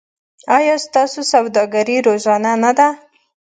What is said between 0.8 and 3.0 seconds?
ستاسو سوداګري روانه نه ده؟